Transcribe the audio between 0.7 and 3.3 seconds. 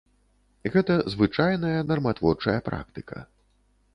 Гэта звычайная нарматворчая практыка.